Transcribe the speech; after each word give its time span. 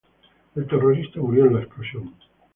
El 0.55 0.65
terrorista 0.67 1.19
murió 1.19 1.45
en 1.45 1.53
la 1.53 1.61
explosión. 1.61 2.15